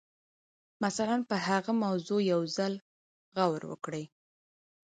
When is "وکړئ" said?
3.67-4.05